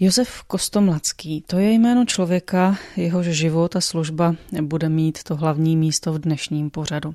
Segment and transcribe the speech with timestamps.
[0.00, 6.12] Josef Kostomlacký, to je jméno člověka, jehož život a služba bude mít to hlavní místo
[6.12, 7.14] v dnešním pořadu.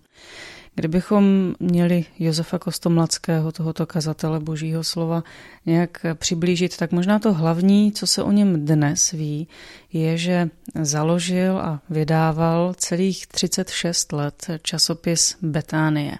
[0.75, 5.24] Kdybychom měli Josefa Kostomlackého, tohoto kazatele božího slova,
[5.66, 9.47] nějak přiblížit, tak možná to hlavní, co se o něm dnes ví,
[9.93, 10.50] je, že
[10.81, 16.18] založil a vydával celých 36 let časopis Betánie.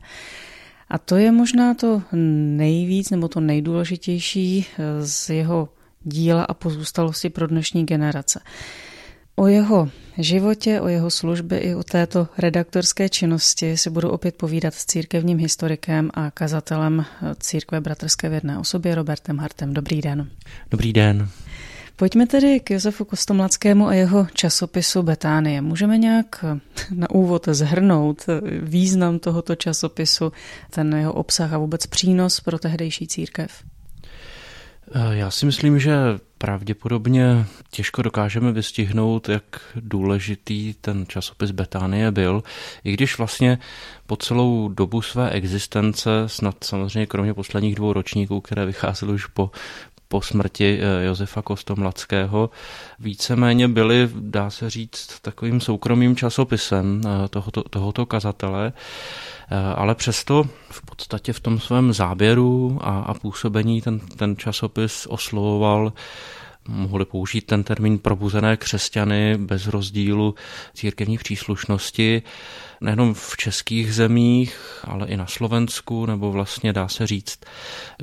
[0.90, 2.02] A to je možná to
[2.58, 4.66] nejvíc nebo to nejdůležitější
[5.00, 5.70] z jeho
[6.04, 8.40] díla a pozůstalosti pro dnešní generace.
[9.36, 14.74] O jeho životě, o jeho službě i o této redaktorské činnosti si budu opět povídat
[14.74, 17.06] s církevním historikem a kazatelem
[17.40, 19.74] církve Bratrské v jedné osobě Robertem Hartem.
[19.74, 20.30] Dobrý den.
[20.72, 21.30] Dobrý den.
[21.96, 25.62] Pojďme tedy k Josefu Kostomlackému a jeho časopisu Betánie.
[25.62, 26.46] Můžeme nějak
[26.92, 28.26] na úvod zhrnout
[28.62, 30.32] význam tohoto časopisu,
[30.70, 33.64] ten jeho obsah a vůbec přínos pro tehdejší církev?
[34.96, 35.96] Eh, já si myslím, že
[36.38, 39.44] pravděpodobně těžko dokážeme vystihnout, jak
[39.76, 42.44] důležitý ten časopis Betánie byl,
[42.84, 43.58] i když vlastně
[44.08, 49.52] po celou dobu své existence, snad samozřejmě kromě posledních dvou ročníků, které vycházely už po,
[50.14, 52.50] po smrti eh, Josefa Kostomlackého,
[53.00, 58.74] víceméně byly, dá se říct, takovým soukromým časopisem eh, tohoto, tohoto kazatele.
[59.52, 65.08] Eh, ale přesto v podstatě v tom svém záběru a, a působení ten, ten časopis
[65.10, 65.94] oslovoval
[66.68, 70.36] mohli použít ten termín probuzené křesťany bez rozdílu
[70.74, 72.22] církevní příslušnosti,
[72.82, 77.40] nejenom v českých zemích, ale i na Slovensku, nebo vlastně dá se říct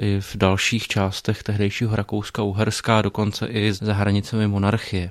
[0.01, 5.11] i v dalších částech tehdejšího Rakouska, Uherska, dokonce i za hranicemi monarchie.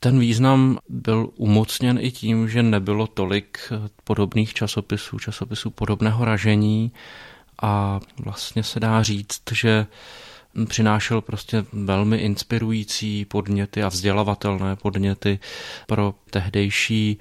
[0.00, 3.58] Ten význam byl umocněn i tím, že nebylo tolik
[4.04, 6.92] podobných časopisů, časopisů podobného ražení
[7.62, 9.86] a vlastně se dá říct, že
[10.68, 15.38] přinášel prostě velmi inspirující podněty a vzdělavatelné podněty
[15.86, 17.18] pro tehdejší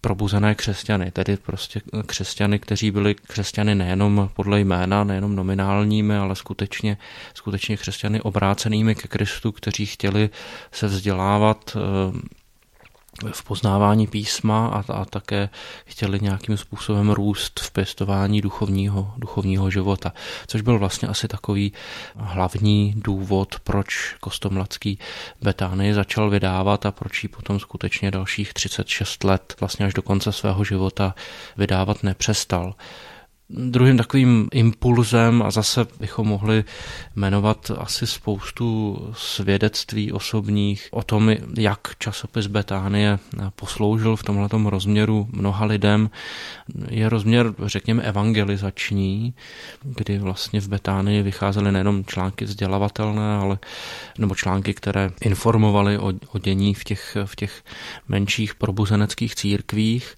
[0.00, 6.98] probuzené křesťany, tedy prostě křesťany, kteří byli křesťany nejenom podle jména, nejenom nominálními, ale skutečně,
[7.34, 10.30] skutečně křesťany obrácenými ke Kristu, kteří chtěli
[10.72, 12.37] se vzdělávat eh,
[13.32, 15.48] v poznávání písma a, a také
[15.86, 20.12] chtěli nějakým způsobem růst v pěstování duchovního, duchovního života,
[20.46, 21.72] což byl vlastně asi takový
[22.16, 24.98] hlavní důvod, proč Kostomladský
[25.42, 30.32] Betánii začal vydávat a proč ji potom skutečně dalších 36 let, vlastně až do konce
[30.32, 31.14] svého života
[31.56, 32.74] vydávat nepřestal.
[33.50, 36.64] Druhým takovým impulzem, a zase bychom mohli
[37.16, 43.18] jmenovat asi spoustu svědectví osobních o tom, jak časopis Betánie
[43.56, 46.10] posloužil v tomhletom rozměru mnoha lidem,
[46.90, 49.34] je rozměr, řekněme, evangelizační,
[49.82, 53.58] kdy vlastně v Betánii vycházely nejenom články vzdělavatelné, ale
[54.18, 57.64] nebo články, které informovaly o, o dění v těch, v těch
[58.08, 60.16] menších probuzeneckých církvích,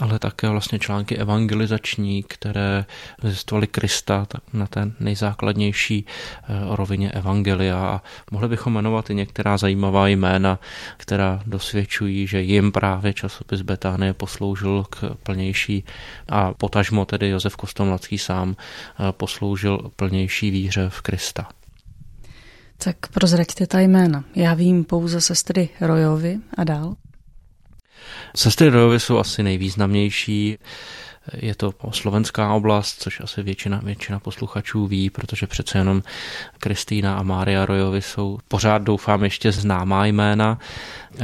[0.00, 2.84] ale také vlastně články evangelizační, které
[3.22, 10.08] zjistovaly Krista na té nejzákladnější eh, rovině evangelia a mohli bychom jmenovat i některá zajímavá
[10.08, 10.58] jména,
[10.96, 15.84] která dosvědčují, že jim právě časopis Betánie posloužil k plnější
[16.28, 21.48] a potažmo tedy Josef Kostomlacký sám eh, posloužil plnější víře v Krista.
[22.78, 24.24] Tak prozraďte ta jména.
[24.34, 26.94] Já vím pouze sestry Rojovi a dál.
[28.36, 30.58] Sestry Rojovy jsou asi nejvýznamnější.
[31.32, 36.02] Je to slovenská oblast, což asi většina, většina posluchačů ví, protože přece jenom
[36.58, 40.58] Kristýna a Mária Rojovi jsou pořád, doufám, ještě známá jména.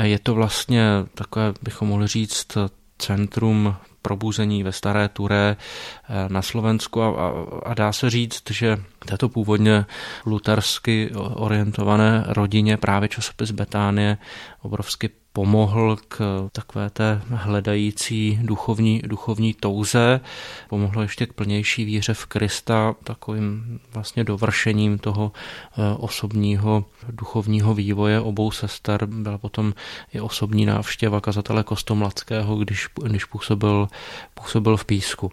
[0.03, 2.59] Je to vlastně takové, bychom mohli říct,
[2.99, 7.33] centrum probuzení ve Staré Turé eh, na Slovensku a, a,
[7.65, 9.87] a dá se říct, že této původně
[10.27, 14.19] lutersky orientované rodině právě časopis Betánie
[14.63, 20.21] obrovsky pomohl k takové té hledající duchovní, duchovní touze,
[20.69, 28.21] pomohlo ještě k plnější víře v Krista, takovým vlastně dovršením toho eh, osobního duchovního vývoje
[28.21, 29.07] obou sester.
[29.07, 29.75] Byla potom
[30.13, 33.89] i osobní návštěva kazatele Kostomlackého, když, když působil,
[34.35, 35.33] působil v Písku.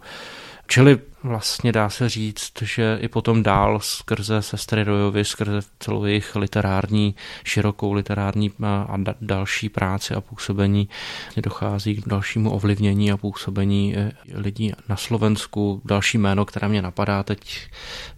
[0.67, 6.35] Čili vlastně dá se říct, že i potom dál skrze sestry Rojovi, skrze celou jejich
[6.35, 10.89] literární, širokou literární a další práci a působení
[11.37, 15.81] dochází k dalšímu ovlivnění a působení e, lidí na Slovensku.
[15.85, 17.69] Další jméno, které mě napadá teď,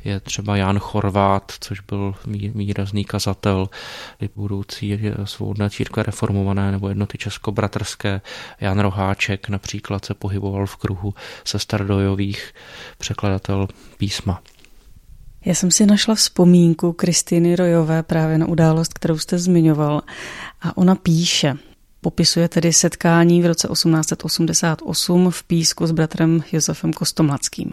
[0.04, 2.16] je třeba Jan Chorvát, což byl
[2.56, 3.70] výrazný kazatel
[4.36, 8.22] budoucí svobodné církve reformované nebo jednoty česko-bratrské.
[8.62, 11.14] Jan Roháček například se pohyboval v kruhu
[11.44, 12.54] sester Dojových
[13.00, 13.68] překladatel
[13.98, 14.42] písma.
[15.46, 20.02] Já jsem si našla vzpomínku Kristýny Rojové právě na událost, kterou jste zmiňoval.
[20.62, 21.58] A ona píše,
[22.02, 27.72] popisuje tedy setkání v roce 1888 v Písku s bratrem Josefem Kostomlackým.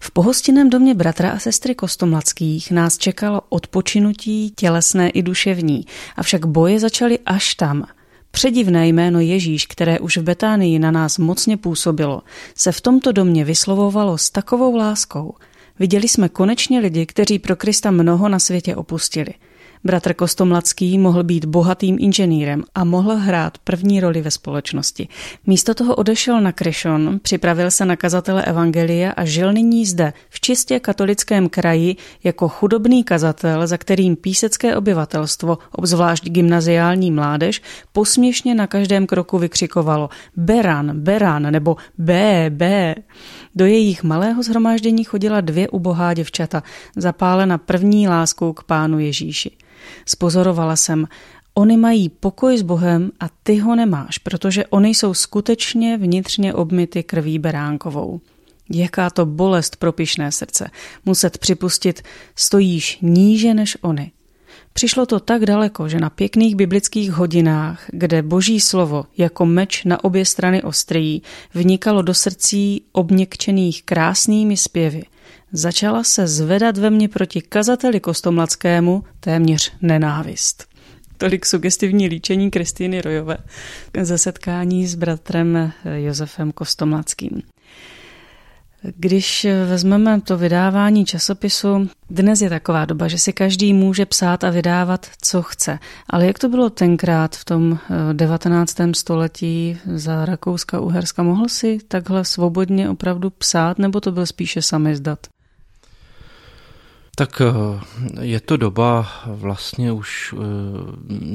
[0.00, 6.80] V pohostinném domě bratra a sestry Kostomlackých nás čekalo odpočinutí tělesné i duševní, avšak boje
[6.80, 7.84] začaly až tam–
[8.34, 12.22] Předivné jméno Ježíš, které už v Betánii na nás mocně působilo,
[12.54, 15.34] se v tomto domě vyslovovalo s takovou láskou.
[15.78, 19.34] Viděli jsme konečně lidi, kteří pro Krista mnoho na světě opustili–
[19.86, 25.08] Bratr Kostomlacký mohl být bohatým inženýrem a mohl hrát první roli ve společnosti.
[25.46, 30.40] Místo toho odešel na Krešon, připravil se na kazatele Evangelia a žil nyní zde, v
[30.40, 38.66] čistě katolickém kraji, jako chudobný kazatel, za kterým písecké obyvatelstvo, obzvlášť gymnaziální mládež, posměšně na
[38.66, 42.94] každém kroku vykřikovalo Beran, Beran nebo B, B.
[43.54, 46.62] Do jejich malého zhromáždění chodila dvě ubohá děvčata,
[46.96, 49.50] zapálena první láskou k pánu Ježíši.
[50.06, 51.06] Spozorovala jsem,
[51.56, 57.02] Oni mají pokoj s Bohem a ty ho nemáš, protože oni jsou skutečně vnitřně obmity
[57.02, 58.20] krví beránkovou.
[58.70, 60.70] Jaká to bolest pro pišné srdce.
[61.04, 62.02] Muset připustit,
[62.36, 64.12] stojíš níže než oni.
[64.76, 70.04] Přišlo to tak daleko, že na pěkných biblických hodinách, kde boží slovo jako meč na
[70.04, 71.22] obě strany ostrý
[71.54, 75.02] vnikalo do srdcí obněkčených krásnými zpěvy,
[75.52, 80.64] začala se zvedat ve mně proti kazateli Kostomlackému téměř nenávist.
[81.16, 83.36] Tolik sugestivní líčení Kristýny Rojové
[84.02, 87.42] ze setkání s bratrem Josefem Kostomlackým.
[88.96, 94.50] Když vezmeme to vydávání časopisu, dnes je taková doba, že si každý může psát a
[94.50, 95.78] vydávat, co chce.
[96.10, 97.78] Ale jak to bylo tenkrát v tom
[98.12, 98.80] 19.
[98.80, 101.22] Eh, století za Rakouska-Uherska?
[101.22, 105.18] Mohl si takhle svobodně opravdu psát, nebo to byl spíše samizdat?
[107.16, 107.80] Tak eh,
[108.20, 110.40] je to doba vlastně už eh,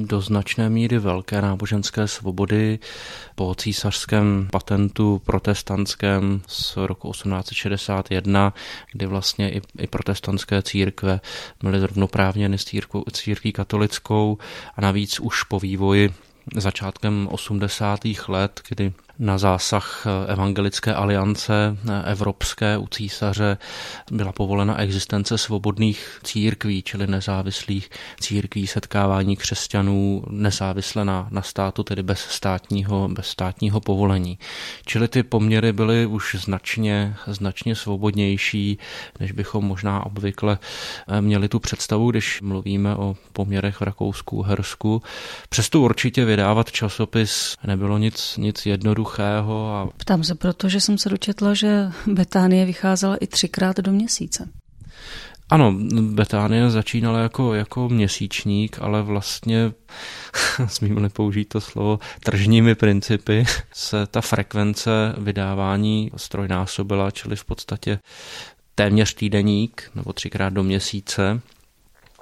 [0.05, 2.79] do značné míry velké náboženské svobody
[3.35, 8.53] po císařském patentu protestantském z roku 1861,
[8.91, 11.19] kdy vlastně i, i protestantské církve
[11.63, 12.65] byly zrovnoprávněny s
[13.11, 14.37] církví katolickou
[14.75, 16.13] a navíc už po vývoji
[16.55, 17.99] začátkem 80.
[18.27, 23.57] let, kdy na zásah Evangelické aliance evropské u císaře
[24.11, 27.89] byla povolena existence svobodných církví, čili nezávislých
[28.19, 34.39] církví, setkávání křesťanů nezávisle na, na státu, tedy bez státního, bez státního povolení.
[34.85, 38.77] Čili ty poměry byly už značně, značně svobodnější,
[39.19, 40.57] než bychom možná obvykle
[41.19, 45.01] měli tu představu, když mluvíme o poměrech v Rakousku, Hersku.
[45.49, 49.75] Přesto určitě vydávat časopis nebylo nic, nic jednoduchého jednoduchého.
[49.75, 49.89] A...
[49.97, 54.49] Ptám se proto, že jsem se dočetla, že Betánie vycházela i třikrát do měsíce.
[55.49, 59.71] Ano, Betánie začínala jako, jako měsíčník, ale vlastně,
[60.67, 67.99] smím použít to slovo, tržními principy se ta frekvence vydávání strojnásobila, čili v podstatě
[68.75, 71.41] téměř týdeník nebo třikrát do měsíce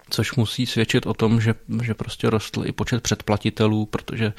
[0.10, 4.34] což musí svědčit o tom, že, že prostě rostl i počet předplatitelů, protože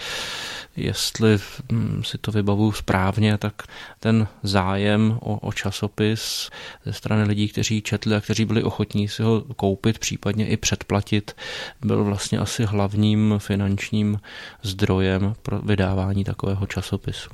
[0.76, 1.38] jestli
[1.72, 3.62] hm, si to vybavuju správně, tak
[4.00, 6.50] ten zájem o, o časopis
[6.84, 11.36] ze strany lidí, kteří četli a kteří byli ochotní si ho koupit, případně i předplatit,
[11.84, 14.20] byl vlastně asi hlavním finančním
[14.62, 17.30] zdrojem pro vydávání takového časopisu.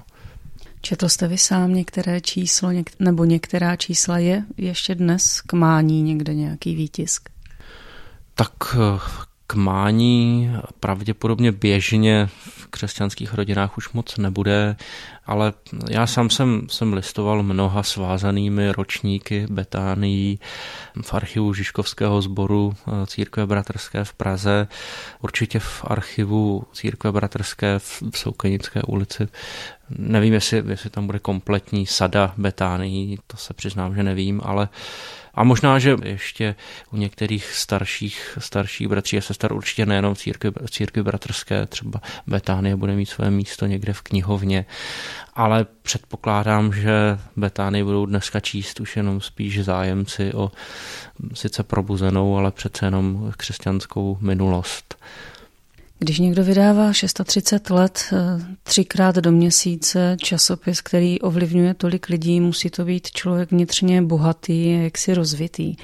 [0.81, 6.03] Četl jste vy sám některé číslo, něk- nebo některá čísla je ještě dnes k mání
[6.03, 7.34] někde nějaký výtisk?
[8.35, 9.01] Tak eh,
[9.47, 10.51] k mání
[10.81, 14.77] pravděpodobně běžně v křesťanských rodinách už moc nebude,
[15.27, 15.53] ale
[15.91, 20.41] já sám jsem, jsem listoval mnoha svázanými ročníky Betánií
[21.03, 24.69] v archivu Žižkovského sboru eh, Církve bratrské v Praze,
[25.21, 29.29] určitě v archivu Církve bratrské v Soukenické ulici.
[29.91, 34.69] Nevím, jestli, jestli tam bude kompletní sada Betánií, to se přiznám, že nevím, ale
[35.35, 36.55] a možná, že ještě
[36.93, 42.97] u některých starších, starších bratří a sester určitě nejenom církvi, církvi bratrské, třeba Betánie bude
[42.97, 44.67] mít své místo někde v knihovně,
[45.35, 50.53] ale předpokládám, že Betány budou dneska číst už jenom spíš zájemci o
[51.35, 54.97] sice probuzenou, ale přece jenom křesťanskou minulost.
[56.05, 58.17] Když někdo vydává 630 let eh,
[58.63, 65.15] třikrát do měsíce časopis, který ovlivňuje tolik lidí, musí to být člověk vnitřně bohatý, jaksi
[65.15, 65.77] rozvitý.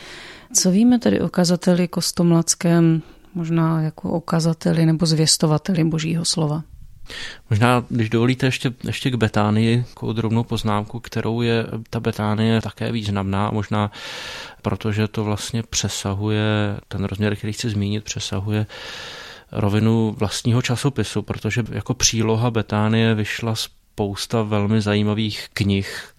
[0.55, 3.03] Co víme tedy o kazateli Kostomlackém,
[3.35, 6.63] možná jako o kazateli nebo zvěstovateli božího slova?
[7.51, 12.93] Možná, když dovolíte ještě, ještě k Betánii, jako drobnou poznámku, kterou je ta Betánie také
[12.93, 13.91] významná, možná
[14.63, 16.45] protože to vlastně přesahuje,
[16.89, 18.67] ten rozměr, který chci zmínit, přesahuje
[19.53, 26.15] rovinu vlastního časopisu, protože jako příloha Betánie vyšla spousta velmi zajímavých knih,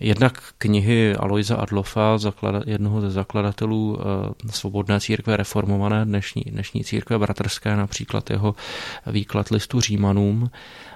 [0.00, 2.18] Jednak knihy Aloisa Adlofa,
[2.66, 8.54] jednoho ze zakladatelů eh, Svobodné církve reformované, dnešní, dnešní církve bratrské, například jeho
[9.06, 10.50] výklad listu Římanům,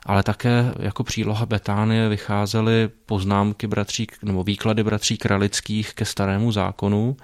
[0.06, 7.16] ale také jako příloha Betánie vycházely poznámky bratří, nebo výklady bratří Kralických ke starému zákonu,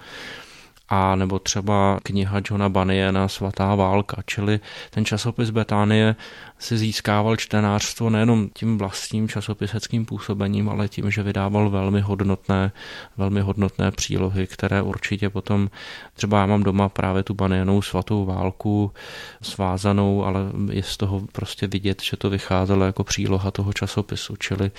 [0.89, 6.15] a nebo třeba kniha Johna Baniena Svatá válka, čili ten časopis Betánie
[6.59, 12.71] si získával čtenářstvo nejenom tím vlastním časopiseckým působením, ale tím, že vydával velmi hodnotné,
[13.17, 15.69] velmi hodnotné přílohy, které určitě potom,
[16.13, 18.91] třeba já mám doma právě tu Banienou Svatou válku
[19.41, 20.39] svázanou, ale
[20.71, 24.71] je z toho prostě vidět, že to vycházelo jako příloha toho časopisu, čili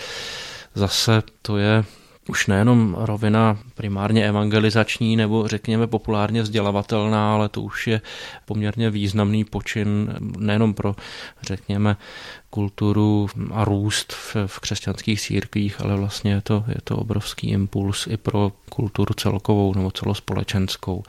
[0.74, 1.84] zase to je
[2.28, 8.00] už nejenom rovina primárně evangelizační nebo řekněme populárně vzdělavatelná, ale to už je
[8.44, 10.96] poměrně významný počin nejenom pro
[11.42, 11.96] řekněme
[12.50, 18.06] kulturu a růst v, v křesťanských církvích, ale vlastně je to, je to obrovský impuls
[18.06, 21.02] i pro kulturu celkovou nebo celospolečenskou.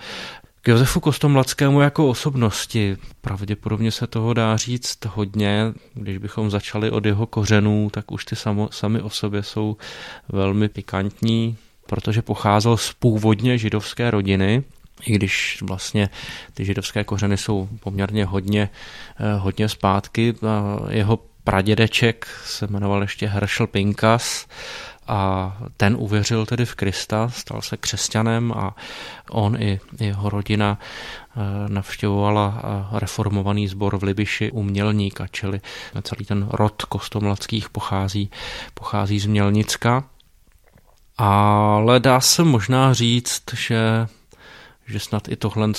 [0.62, 5.74] K Josefu Kostomladskému jako osobnosti pravděpodobně se toho dá říct hodně.
[5.94, 9.78] Když bychom začali od jeho kořenů, tak už ty samo, sami o sobě jsou
[10.30, 14.64] velmi pikantní, protože pocházel z původně židovské rodiny,
[15.06, 16.10] i když vlastně
[16.54, 18.70] ty židovské kořeny jsou poměrně hodně,
[19.20, 20.36] eh, hodně zpátky.
[20.90, 24.48] Jeho pradědeček se jmenoval ještě Herschel Pinkas
[25.10, 28.76] a ten uvěřil tedy v Krista, stal se křesťanem a
[29.30, 35.62] on i jeho rodina eh, navštěvovala eh, reformovaný sbor v Libiši u Mělníka, čili
[36.02, 38.32] celý ten rod kostomladských pochází,
[38.74, 40.04] pochází z Mělnicka.
[41.18, 44.08] Ale dá se možná říct, že,
[44.88, 45.74] že snad i tohle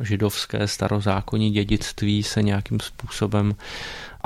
[0.00, 3.54] židovské starozákonní dědictví se nějakým způsobem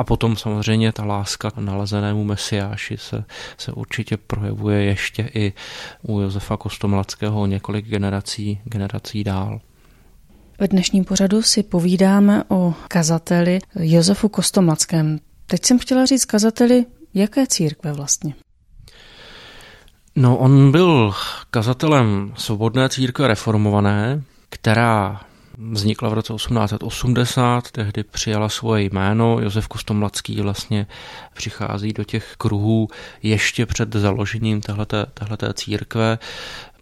[0.00, 3.24] a potom samozřejmě ta láska k nalezenému mesiáši se,
[3.58, 5.52] se určitě projevuje ještě i
[6.02, 9.60] u Josefa Kostomladského několik generací, generací dál.
[10.58, 15.18] Ve dnešním pořadu si povídáme o kazateli Josefu Kostomladském.
[15.46, 18.34] Teď jsem chtěla říct kazateli, jaké církve vlastně?
[20.16, 21.12] No, on byl
[21.50, 25.20] kazatelem svobodné církve reformované, která
[25.72, 29.40] vznikla v roce 1880, tehdy přijala svoje jméno.
[29.40, 30.86] Josef Kostomladský vlastně
[31.34, 32.88] přichází do těch kruhů
[33.22, 34.60] ještě před založením
[35.14, 36.18] téhleté církve.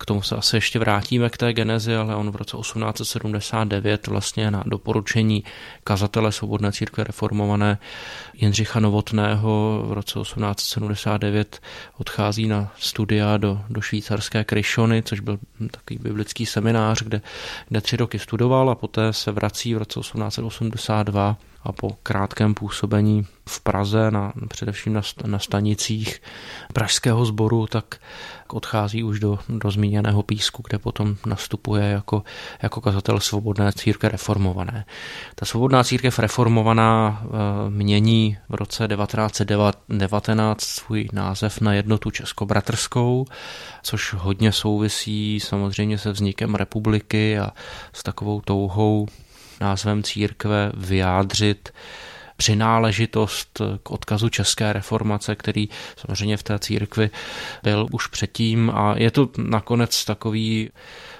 [0.00, 4.50] K tomu se asi ještě vrátíme k té genezi, ale on v roce 1879 vlastně
[4.50, 5.45] na doporučení
[5.85, 7.78] kazatele Svobodné církve reformované
[8.35, 11.61] Jindřicha Novotného v roce 1879
[11.99, 15.38] odchází na studia do, do švýcarské Kryšony, což byl
[15.71, 17.21] takový biblický seminář, kde,
[17.69, 23.26] kde tři roky studoval a poté se vrací v roce 1882 a po krátkém působení
[23.48, 26.22] v Praze, na, především na, na stanicích
[26.72, 28.00] pražského sboru, tak
[28.48, 32.22] odchází už do, do zmíněného písku, kde potom nastupuje jako,
[32.62, 34.84] jako kazatel svobodné církve reformované.
[35.34, 43.26] Ta svobodná církev reformovaná e, mění v roce 1919 svůj název na jednotu českobratrskou,
[43.82, 47.50] což hodně souvisí samozřejmě se vznikem republiky a
[47.92, 49.06] s takovou touhou
[49.60, 51.72] názvem církve vyjádřit
[52.36, 57.10] přináležitost k odkazu české reformace, který samozřejmě v té církvi
[57.62, 60.70] byl už předtím a je to nakonec takový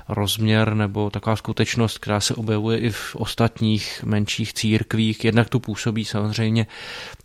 [0.09, 5.25] rozměr nebo taková skutečnost, která se objevuje i v ostatních menších církvích.
[5.25, 6.67] Jednak tu působí samozřejmě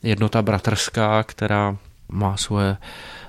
[0.04, 1.78] jednota bratrská, která
[2.10, 2.78] má svoje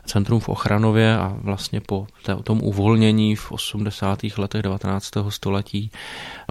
[0.07, 2.07] centrum v Ochranově a vlastně po
[2.45, 4.19] tom uvolnění v 80.
[4.39, 5.11] letech 19.
[5.29, 5.91] století,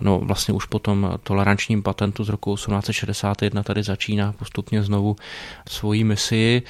[0.01, 5.15] no vlastně už po tom tolerančním patentu z roku 1861 tady začíná postupně znovu
[5.69, 6.62] svoji misi.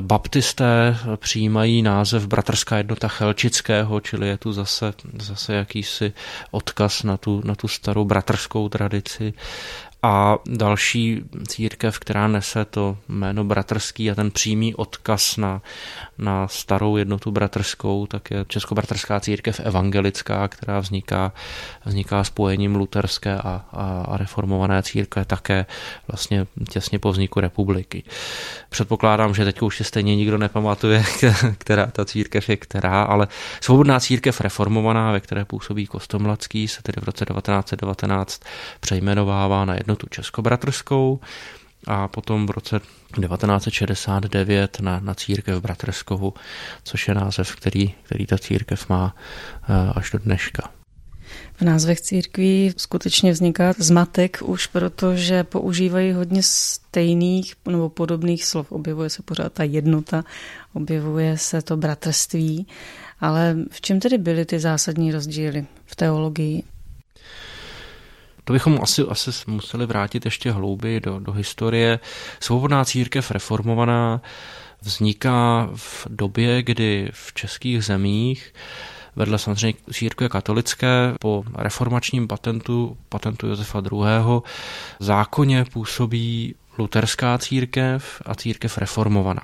[0.00, 6.12] Baptisté přijímají název Bratrská jednota Chelčického, čili je tu zase, zase jakýsi
[6.50, 9.34] odkaz na tu, na tu starou bratrskou tradici
[10.02, 15.62] a další církev, která nese to jméno bratrský a ten přímý odkaz na,
[16.18, 21.32] na starou jednotu bratrskou, tak je Českobratrská církev evangelická, která vzniká,
[21.84, 25.66] vzniká spojením luterské a, a, a reformované církve také
[26.08, 28.02] vlastně těsně po vzniku republiky.
[28.68, 31.04] Předpokládám, že teď už stejně nikdo nepamatuje,
[31.58, 33.28] která ta církev je která, ale
[33.60, 38.42] svobodná církev reformovaná, ve které působí Kostomladský, se tedy v roce 1919
[38.80, 41.20] přejmenovává na jednu jednotu českobratrskou
[41.86, 46.34] a potom v roce 1969 na, na církev Bratrskovu,
[46.84, 50.70] což je název, který, který ta církev má eh, až do dneška.
[51.54, 58.72] V názvech církví skutečně vzniká zmatek už protože používají hodně stejných nebo podobných slov.
[58.72, 60.24] Objevuje se pořád ta jednota,
[60.72, 62.66] objevuje se to bratrství,
[63.20, 66.62] ale v čem tedy byly ty zásadní rozdíly v teologii?
[68.44, 72.00] To bychom asi, asi museli vrátit ještě hlouběji do, do historie.
[72.40, 74.20] Svobodná církev reformovaná
[74.82, 78.54] vzniká v době, kdy v českých zemích
[79.16, 84.40] vedle samozřejmě církve katolické po reformačním patentu, patentu Josefa II.
[85.00, 89.42] zákonně působí luterská církev a církev reformovaná.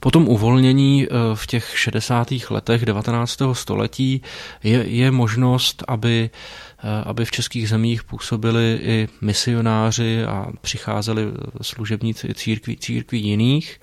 [0.00, 2.28] Po tom uvolnění eh, v těch 60.
[2.50, 3.38] letech 19.
[3.52, 4.22] století
[4.62, 6.30] je, je možnost, aby,
[6.78, 11.22] eh, aby v českých zemích působili i misionáři a přicházeli
[11.62, 13.80] služebníci církví, církví jiných.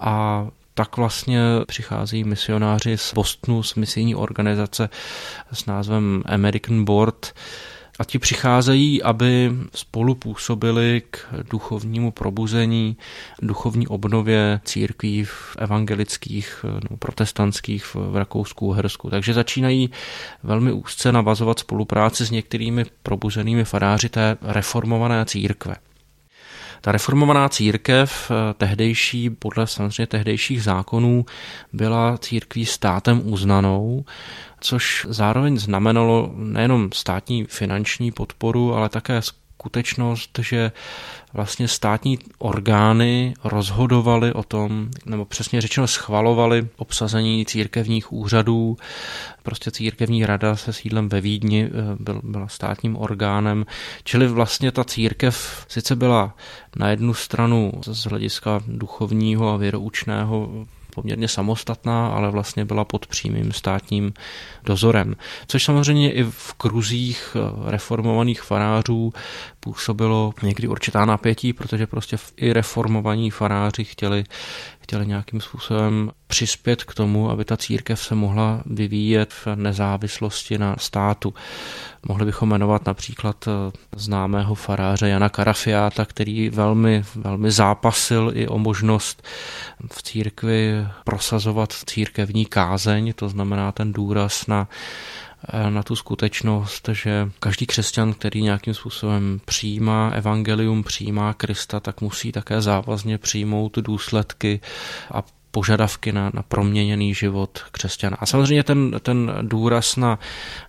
[0.00, 4.88] A tak vlastně přicházejí misionáři z Bostonu, z misijní organizace
[5.52, 7.34] s názvem American Board,
[7.98, 11.18] a ti přicházejí, aby spolu působili k
[11.50, 12.96] duchovnímu probuzení,
[13.42, 19.10] duchovní obnově církví v evangelických no, protestantských v Rakousku, Hersku.
[19.10, 19.90] Takže začínají
[20.42, 25.76] velmi úzce navazovat spolupráci s některými probuzenými faráři té reformované církve.
[26.80, 31.26] Ta reformovaná církev, eh, tehdejší, podle samozřejmě tehdejších zákonů,
[31.72, 34.04] byla církví státem uznanou,
[34.60, 39.22] což zároveň znamenalo nejenom státní finanční podporu, ale také
[39.58, 40.72] skutečnost, že
[41.32, 48.76] vlastně státní orgány rozhodovaly o tom, nebo přesně řečeno schvalovaly obsazení církevních úřadů.
[49.42, 51.70] Prostě církevní rada se sídlem ve Vídni eh,
[52.00, 53.66] byl, byla státním orgánem,
[54.04, 56.36] čili vlastně ta církev sice byla
[56.76, 63.52] na jednu stranu z hlediska duchovního a věroučného poměrně samostatná, ale vlastně byla pod přímým
[63.52, 64.12] státním
[64.64, 65.16] dozorem.
[65.46, 69.12] Což samozřejmě i v kruzích eh, reformovaných farářů
[69.60, 74.24] působilo někdy určitá napětí, protože prostě i reformovaní faráři chtěli
[74.86, 80.76] chtěli nějakým způsobem přispět k tomu, aby ta církev se mohla vyvíjet v nezávislosti na
[80.78, 81.34] státu.
[82.08, 83.50] Mohli bychom jmenovat například eh,
[83.96, 89.22] známého faráře Jana Karafiáta, který velmi, velmi zápasil i o možnost
[89.92, 94.68] v církvi prosazovat církevní kázeň, to znamená ten důraz na
[95.68, 102.32] na tu skutečnost, že každý křesťan, který nějakým způsobem přijímá evangelium, přijímá Krista, tak musí
[102.32, 104.60] také závazně přijmout důsledky
[105.10, 105.22] a
[105.56, 108.16] požadavky na, na proměněný život křesťana.
[108.20, 110.18] A samozřejmě ten, ten důraz na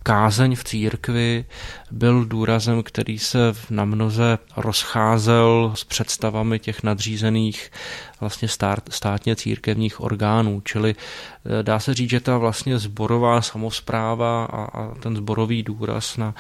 [0.03, 1.45] kázeň v církvi
[1.91, 7.71] byl důrazem, který se na mnoze rozcházel s představami těch nadřízených
[8.19, 14.45] vlastně stát, státně církevních orgánů, čili eh, dá se říct, že ta vlastně zborová samozpráva
[14.45, 16.35] a, a ten zborový důraz na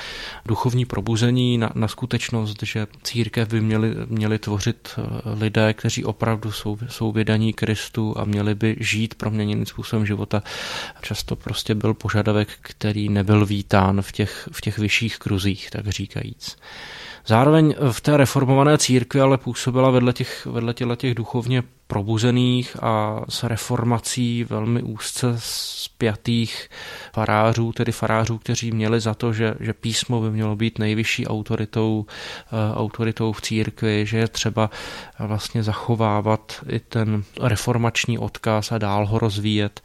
[0.45, 5.01] duchovní probuzení, na, na skutečnost, že církev by měli, měli tvořit eh,
[5.39, 10.43] lidé, kteří opravdu jsou, jsou vydaní Kristu a měli by žít proměněným způsobem života,
[11.01, 16.57] často prostě byl požadavek, který nebyl vítán v těch, v těch vyšších kruzích, tak říkajíc.
[17.27, 23.43] Zároveň v té reformované církvi ale působila vedle těch, vedle těch duchovně probuzených a s
[23.43, 26.69] reformací velmi úzce spjatých
[27.13, 32.05] farářů, tedy farářů, kteří měli za to, že, že písmo by mělo být nejvyšší autoritou,
[32.51, 34.69] uh, autoritou v církvi, že je třeba
[35.19, 39.81] vlastně zachovávat i ten reformační odkaz a dál ho rozvíjet.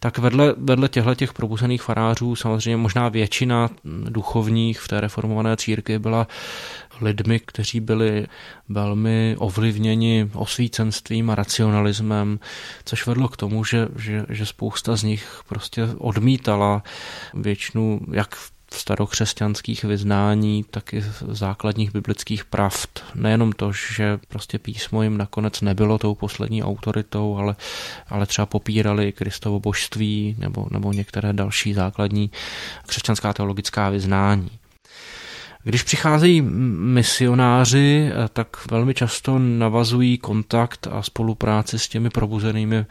[0.00, 3.70] Tak vedle, vedle těchto těch probuzených farářů samozřejmě možná většina
[4.08, 6.26] duchovních v té reformované církvi byla
[7.02, 8.26] lidmi, kteří byli
[8.68, 12.40] velmi ovlivněni osvícenstvím a racionalismem,
[12.84, 16.82] což vedlo k tomu, že, že, že spousta z nich prostě odmítala
[17.34, 18.36] většinu, jak
[18.74, 23.04] starokřesťanských vyznání, tak i základních biblických pravd.
[23.14, 27.56] Nejenom to, že prostě písmo jim nakonec nebylo tou poslední autoritou, ale,
[28.08, 32.30] ale třeba popírali Kristovo božství nebo, nebo některé další základní
[32.86, 34.59] křesťanská teologická vyznání.
[35.62, 42.86] Když přicházejí misionáři, eh, tak velmi často navazují kontakt a spolupráci s těmi probuzenými eh,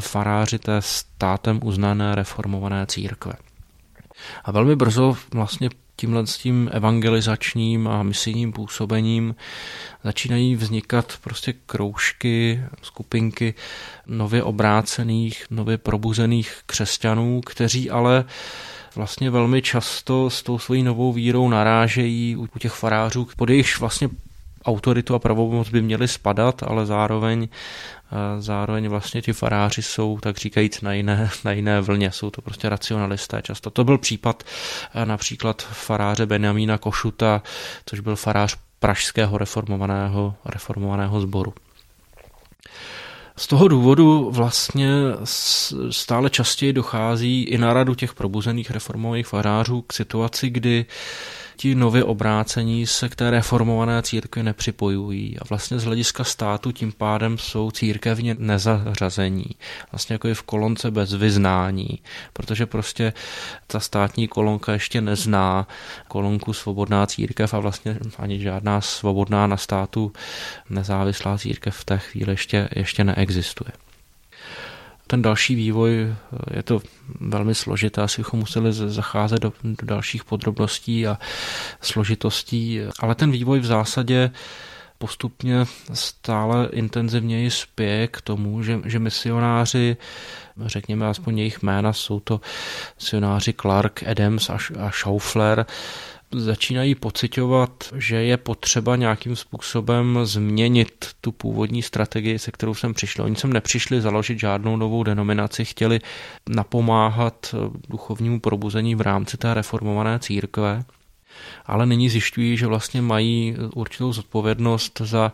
[0.00, 3.32] faráři té státem uznané reformované církve.
[4.44, 9.34] A velmi brzo vlastně tímhle s tím evangelizačním a misijním působením
[10.04, 13.54] začínají vznikat prostě kroužky, skupinky
[14.06, 18.24] nově obrácených, nově probuzených křesťanů, kteří ale
[18.96, 24.08] vlastně velmi často s tou svojí novou vírou narážejí u těch farářů, pod jejichž vlastně
[24.64, 27.48] autoritu a pravomoc by měly spadat, ale zároveň
[28.38, 32.68] zároveň vlastně ti faráři jsou, tak říkajíc, na jiné, na jiné vlně, jsou to prostě
[32.68, 33.70] racionalisté často.
[33.70, 34.42] To byl případ
[35.04, 37.42] například faráře Benjamína Košuta,
[37.86, 41.54] což byl farář pražského reformovaného, reformovaného sboru.
[43.40, 44.88] Z toho důvodu vlastně
[45.90, 50.86] stále častěji dochází i na radu těch probuzených reformovaných farářů k situaci, kdy
[51.60, 56.92] ti nově obrácení se k té reformované církvi nepřipojují a vlastně z hlediska státu tím
[56.92, 59.46] pádem jsou církevně nezařazení.
[59.92, 61.98] Vlastně jako je v kolonce bez vyznání,
[62.32, 63.12] protože prostě
[63.66, 65.68] ta státní kolonka ještě nezná
[66.08, 70.12] kolonku svobodná církev a vlastně ani žádná svobodná na státu
[70.70, 73.89] nezávislá církev v té chvíli ještě, ještě neexistuje
[75.10, 76.80] ten další vývoj eh, je to
[77.20, 81.18] velmi složité, asi bychom museli zacházet do, do dalších podrobností a
[81.80, 84.30] složitostí, ale ten vývoj v zásadě
[84.98, 89.96] postupně stále intenzivněji spěje k tomu, že, že misionáři,
[90.66, 92.40] řekněme aspoň jejich jména, jsou to
[93.00, 95.66] misionáři Clark, Adams a, a Schaufler,
[96.34, 103.24] začínají pocitovat, že je potřeba nějakým způsobem změnit tu původní strategii, se kterou jsem přišel.
[103.24, 106.00] Oni sem nepřišli založit žádnou novou denominaci, chtěli
[106.48, 107.54] napomáhat
[107.88, 110.84] duchovnímu probuzení v rámci té reformované církve,
[111.66, 115.32] ale nyní zjišťují, že vlastně mají určitou zodpovědnost za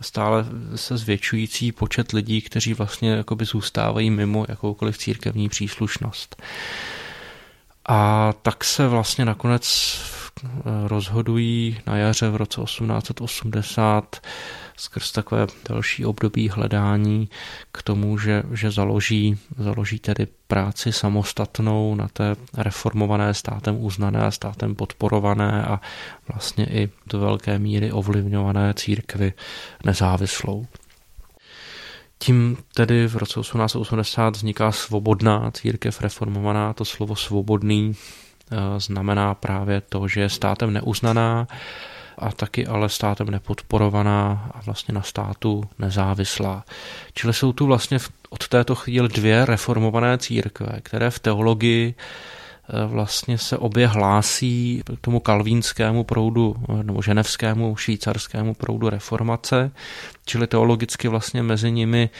[0.00, 6.42] stále se zvětšující počet lidí, kteří vlastně jakoby zůstávají mimo jakoukoliv církevní příslušnost.
[7.88, 9.96] A tak se vlastně nakonec
[10.86, 14.20] rozhodují na jaře v roce 1880
[14.76, 17.28] skrz takové další období hledání
[17.72, 24.30] k tomu, že, že založí, založí tedy práci samostatnou na té reformované státem uznané a
[24.30, 25.80] státem podporované a
[26.28, 29.32] vlastně i do velké míry ovlivňované církvy
[29.84, 30.66] nezávislou.
[32.18, 37.94] Tím tedy v roce 1880 vzniká svobodná církev reformovaná, to slovo svobodný
[38.78, 41.46] znamená právě to, že je státem neuznaná
[42.18, 46.64] a taky ale státem nepodporovaná a vlastně na státu nezávislá.
[47.14, 47.98] Čili jsou tu vlastně
[48.30, 55.00] od této chvíle dvě reformované církve, které v teologii eh, vlastně se obě hlásí k
[55.00, 59.70] tomu kalvínskému proudu nebo ženevskému švýcarskému proudu reformace,
[60.24, 62.10] čili teologicky vlastně mezi nimi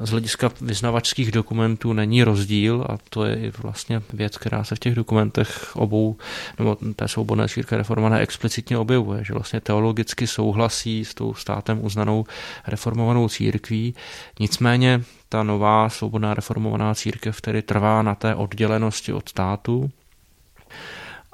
[0.00, 4.94] z hlediska vyznavačských dokumentů není rozdíl a to je vlastně věc, která se v těch
[4.94, 6.16] dokumentech obou,
[6.58, 12.24] nebo té svobodné církve reformované explicitně objevuje, že vlastně teologicky souhlasí s tou státem uznanou
[12.66, 13.94] reformovanou církví,
[14.40, 19.90] nicméně ta nová svobodná reformovaná církev tedy trvá na té oddělenosti od státu,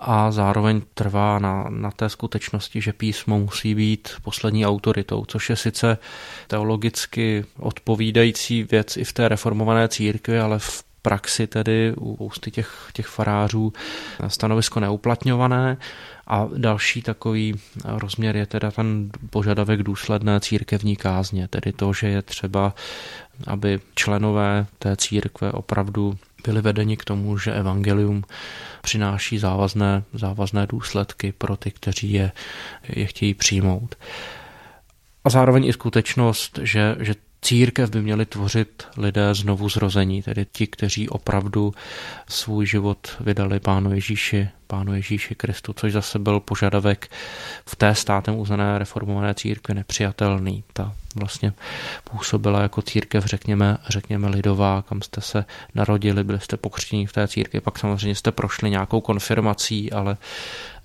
[0.00, 5.56] a zároveň trvá na, na té skutečnosti, že písmo musí být poslední autoritou, což je
[5.56, 5.98] sice
[6.46, 12.88] teologicky odpovídající věc i v té reformované církvi, ale v praxi tedy u ústy těch,
[12.92, 13.72] těch farářů
[14.26, 15.76] stanovisko neuplatňované.
[16.26, 22.22] A další takový rozměr je teda ten požadavek důsledné církevní kázně, tedy to, že je
[22.22, 22.74] třeba,
[23.46, 28.24] aby členové té církve opravdu byli vedeni k tomu, že evangelium
[28.82, 32.32] přináší závazné, závazné důsledky pro ty, kteří je,
[32.88, 33.94] je chtějí přijmout.
[35.24, 40.66] A zároveň i skutečnost, že, že církev by měli tvořit lidé znovu zrození, tedy ti,
[40.66, 41.74] kteří opravdu
[42.28, 47.10] svůj život vydali Pánu Ježíši, Pánu Ježíši Kristu, což zase byl požadavek
[47.66, 50.64] v té státem uznané reformované církvi nepřijatelný.
[50.72, 51.52] Ta vlastně
[52.04, 57.28] působila jako církev, řekněme, řekněme lidová, kam jste se narodili, byli jste pokřtěni v té
[57.28, 60.16] církvi, pak samozřejmě jste prošli nějakou konfirmací, ale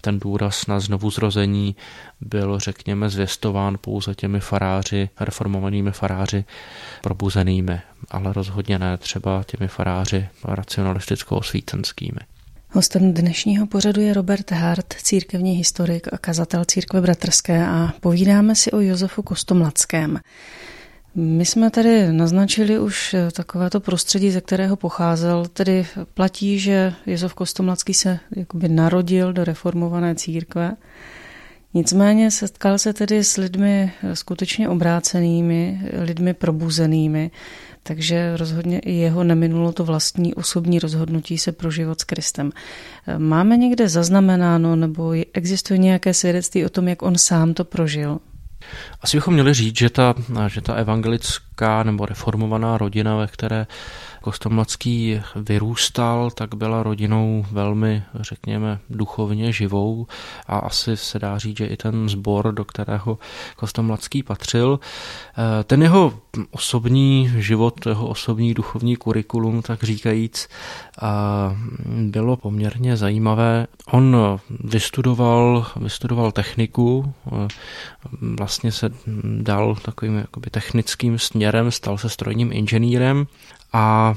[0.05, 1.75] ten důraz na znovuzrození
[2.21, 6.45] byl, řekněme, zvěstován pouze těmi faráři, reformovanými faráři
[7.01, 12.19] probuzenými, ale rozhodně ne třeba těmi faráři racionalisticko-osvícenskými.
[12.69, 18.71] Hostem dnešního pořadu je Robert Hart, církevní historik a kazatel církve bratrské a povídáme si
[18.71, 20.19] o Josefu Kostomlackém.
[21.17, 27.93] My jsme tady naznačili už takovéto prostředí, ze kterého pocházel, tedy platí, že Josef Kostomlacký
[27.93, 30.75] se jakoby narodil do reformované církve,
[31.73, 37.31] nicméně setkal se tedy s lidmi skutečně obrácenými, lidmi probuzenými,
[37.83, 42.51] takže rozhodně i jeho neminulo to vlastní osobní rozhodnutí se pro život s Kristem.
[43.17, 48.19] Máme někde zaznamenáno nebo existuje nějaké svědectví o tom, jak on sám to prožil?
[49.01, 50.13] Asi bychom měli říct, že ta,
[50.47, 53.67] že ta evangelická nebo reformovaná rodina, ve které
[54.25, 60.07] Kostomlacký vyrůstal, tak byla rodinou velmi, řekněme, duchovně živou
[60.47, 63.17] a asi se dá říct, že i ten sbor, do kterého
[63.55, 66.13] Kostomlacký patřil, eh, ten jeho
[66.51, 70.47] osobní život, jeho osobní duchovní kurikulum, tak říkajíc,
[71.99, 73.67] bylo poměrně zajímavé.
[73.91, 74.17] On
[74.49, 77.47] vystudoval, vystudoval techniku, eh,
[78.21, 78.89] vlastně se
[79.41, 83.27] dal takovým jakoby technickým směrem, stal se strojním inženýrem
[83.75, 84.15] a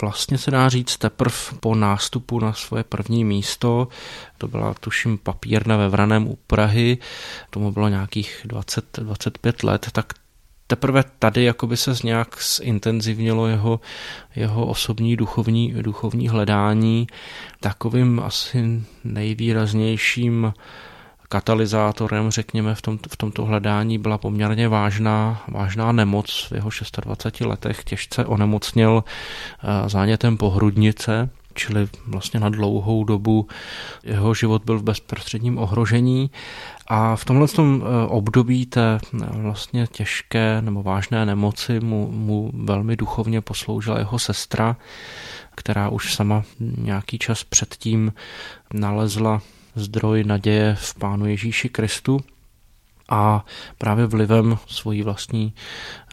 [0.00, 3.88] vlastně se dá říct teprve po nástupu na svoje první místo,
[4.38, 6.98] to byla tuším papírna ve Vraném u Prahy,
[7.50, 10.12] tomu bylo nějakých 20-25 let, tak
[10.66, 13.80] teprve tady jakoby se nějak zintenzivnilo jeho,
[14.36, 17.06] jeho osobní duchovní, duchovní hledání.
[17.60, 20.52] Takovým asi nejvýraznějším
[21.30, 26.48] katalyzátorem, řekněme, v, tom, v tomto hledání byla poměrně vážná, vážná nemoc.
[26.50, 33.48] V jeho 26 letech těžce onemocněl eh, zánětem pohrudnice, čili vlastně na dlouhou dobu
[34.02, 36.30] jeho život byl v bezprostředním ohrožení
[36.86, 42.50] a v tomhle tom eh, období té eh, vlastně těžké nebo vážné nemoci mu, mu
[42.54, 44.76] velmi duchovně posloužila jeho sestra,
[45.54, 48.12] která už sama nějaký čas předtím
[48.74, 49.42] nalezla
[49.74, 52.20] zdroj naděje v Pánu Ježíši Kristu
[53.10, 53.44] a
[53.78, 55.54] právě vlivem svojí vlastní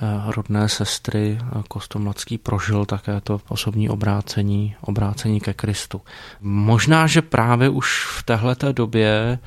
[0.01, 6.01] eh, rodné sestry eh, Kostomlacký prožil také to osobní obrácení, obrácení ke Kristu.
[6.41, 9.39] Možná, že právě už v téhleté době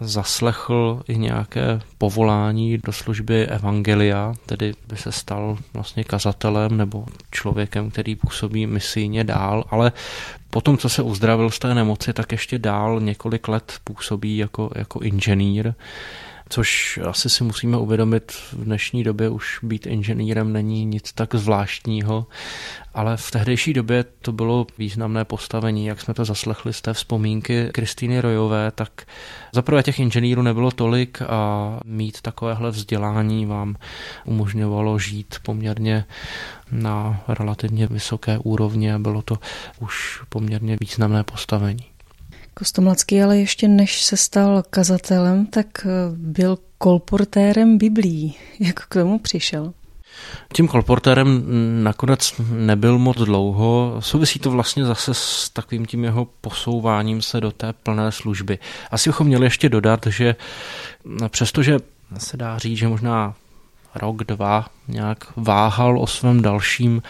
[0.00, 7.90] zaslechl i nějaké povolání do služby evangelia, tedy by se stal vlastně kazatelem nebo člověkem,
[7.90, 9.92] který působí misijně dál, ale
[10.50, 15.00] potom, co se uzdravil z té nemoci, tak ještě dál několik let působí jako, jako
[15.00, 15.74] inženýr
[16.50, 22.26] což asi si musíme uvědomit, v dnešní době už být inženýrem není nic tak zvláštního,
[22.94, 27.68] ale v tehdejší době to bylo významné postavení, jak jsme to zaslechli z té vzpomínky
[27.72, 29.02] Kristýny Rojové, tak
[29.52, 33.76] zaprvé těch inženýrů nebylo tolik a mít takovéhle vzdělání vám
[34.24, 36.04] umožňovalo žít poměrně
[36.72, 39.38] na relativně vysoké úrovni a bylo to
[39.80, 41.89] už poměrně významné postavení.
[42.54, 48.34] Kostomlacký ale ještě než se stal kazatelem, tak eh, byl kolportérem Biblí.
[48.60, 49.72] Jak k tomu přišel?
[50.52, 51.44] Tím kolportérem
[51.84, 53.96] nakonec nebyl moc dlouho.
[54.00, 58.58] Souvisí to vlastně zase s takovým tím jeho posouváním se do té plné služby.
[58.90, 60.36] Asi bychom měli ještě dodat, že
[61.28, 61.76] přestože
[62.18, 63.34] se dá říct, že možná
[63.94, 67.02] rok, dva nějak váhal o svém dalším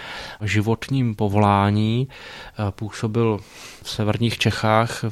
[0.42, 2.08] životním povolání.
[2.70, 3.40] Působil
[3.82, 5.04] v severních Čechách,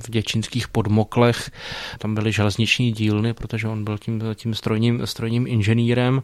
[0.00, 1.50] v děčínských podmoklech.
[1.98, 6.22] Tam byly železniční dílny, protože on byl tím, tím strojním, strojním inženýrem.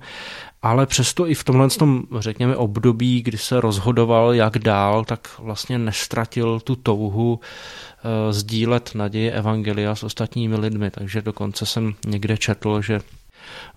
[0.62, 5.78] Ale přesto i v tomhle tom, řekněme, období, kdy se rozhodoval, jak dál, tak vlastně
[5.78, 10.90] nestratil tu touhu eh, sdílet naděje Evangelia s ostatními lidmi.
[10.90, 13.00] Takže dokonce jsem někde četl, že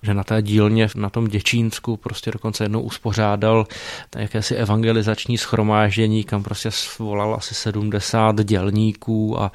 [0.02, 3.68] že na té dílně na tom Děčínsku prostě dokonce jednou uspořádal
[4.16, 9.52] jakési evangelizační schromáždění, kam prostě svolal asi 70 dělníků a,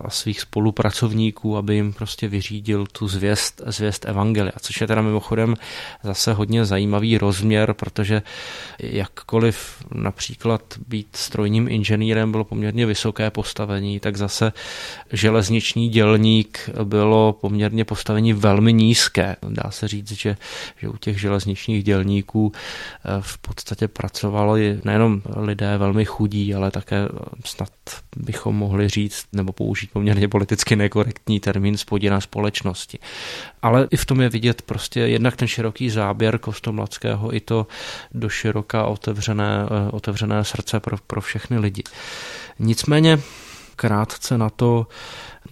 [0.00, 5.54] a svých spolupracovníků, aby jim prostě vyřídil tu zvěst, zvěst evangelia, což je teda mimochodem
[6.02, 8.22] zase hodně zajímavý rozměr, protože
[8.78, 14.52] jakkoliv například být strojním inženýrem bylo poměrně vysoké postavení, tak zase
[15.12, 19.36] železniční dělník bylo poměrně postavení velmi nízké.
[19.50, 20.36] Dá se říct, že,
[20.76, 26.96] že u těch železničních dělníků eh, v podstatě pracovali nejenom lidé velmi chudí, ale také
[26.96, 27.08] eh,
[27.44, 27.70] snad
[28.16, 32.98] bychom mohli říct nebo použít poměrně politicky nekorektní termín spodina společnosti.
[33.62, 37.66] Ale i v tom je vidět prostě jednak ten široký záběr Kostomladského, i to
[38.14, 41.82] do široka otevřené, eh, otevřené srdce pro, pro všechny lidi.
[42.58, 43.18] Nicméně
[43.76, 44.86] krátce na to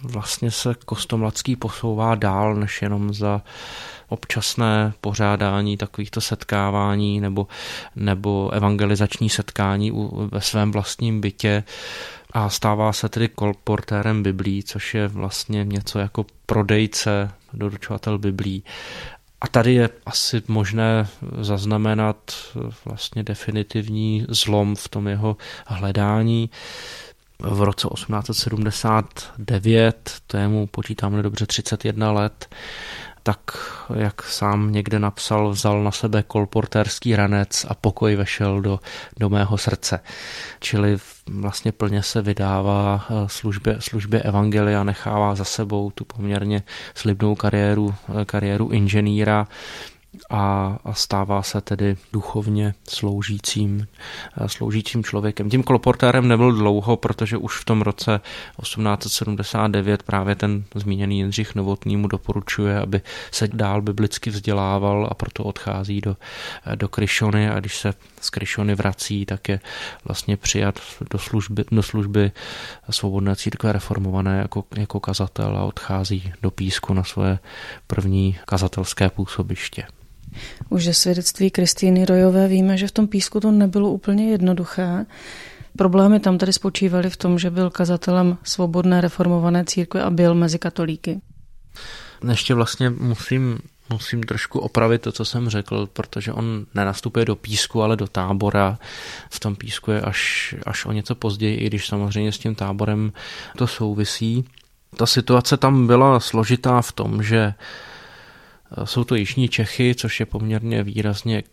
[0.03, 3.41] vlastně se Kostomladský posouvá dál, než jenom za
[4.09, 7.47] občasné pořádání takovýchto setkávání nebo,
[7.95, 11.63] nebo evangelizační setkání u, ve svém vlastním bytě
[12.31, 18.63] a stává se tedy kolportérem Biblí, což je vlastně něco jako prodejce, doručovatel Biblí.
[19.41, 21.07] A tady je asi možné
[21.41, 22.31] zaznamenat
[22.85, 26.49] vlastně definitivní zlom v tom jeho hledání.
[27.39, 32.47] V roce 1879, to je mu počítáme dobře 31 let,
[33.27, 33.57] tak
[33.95, 38.79] jak sám někde napsal, vzal na sebe kolportérský ranec a pokoj vešel do,
[39.19, 39.99] do mého srdce.
[40.59, 40.97] Čili
[41.27, 46.63] vlastně plně se vydává eh, službě, službě Evangelia, nechává za sebou tu poměrně
[46.95, 49.47] slibnou kariéru, eh, kariéru inženýra
[50.29, 53.87] a, stává se tedy duchovně sloužícím,
[54.37, 55.49] eh, sloužícím člověkem.
[55.49, 58.21] Tím koloportérem nebyl dlouho, protože už v tom roce
[58.61, 65.43] 1879 právě ten zmíněný Jindřich Novotný mu doporučuje, aby se dál biblicky vzdělával a proto
[65.43, 66.17] odchází do,
[66.65, 67.93] eh, do Kryšony a když se
[68.27, 69.59] z Kryšony vrací, tak je
[70.05, 70.79] vlastně přijat
[71.11, 72.31] do služby, do služby
[72.89, 77.39] svobodné církve reformované jako, jako kazatel a odchází do Písku na svoje
[77.87, 79.83] první kazatelské působiště.
[80.69, 85.05] Už ze svědectví Kristýny Rojové víme, že v tom písku to nebylo úplně jednoduché.
[85.77, 90.59] Problémy tam tady spočívaly v tom, že byl kazatelem svobodné reformované církve a byl mezi
[90.59, 91.21] katolíky.
[92.29, 97.83] Ještě vlastně musím musím trošku opravit to, co jsem řekl, protože on nenastupuje do písku,
[97.83, 98.79] ale do tábora.
[99.29, 103.13] V tom písku je až, až o něco později, i když samozřejmě s tím táborem
[103.57, 104.45] to souvisí.
[104.97, 107.53] Ta situace tam byla složitá v tom, že
[108.83, 111.43] jsou to Jižní Čechy, což je poměrně výrazně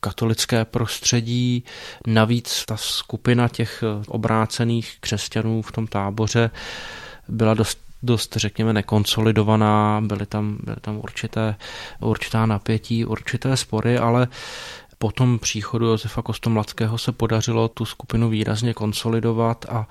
[0.00, 1.64] katolické prostředí.
[2.06, 6.50] Navíc ta skupina těch obrácených křesťanů v tom táboře
[7.28, 11.54] byla dost dost, řekněme, nekonsolidovaná, byly tam, byly tam určité,
[12.00, 14.28] určitá napětí, určité spory, ale
[14.98, 19.88] po tom příchodu Josefa Kostomladského se podařilo tu skupinu výrazně konsolidovat a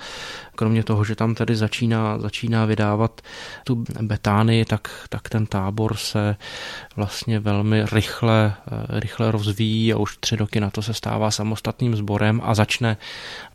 [0.56, 3.22] kromě toho, že tam tedy začíná, začíná vydávat
[3.64, 6.36] tu Betánii, tak, tak ten tábor se
[6.96, 8.54] vlastně velmi rychle,
[8.90, 12.98] rychle rozvíjí a už tři roky na to se stává samostatným sborem a začne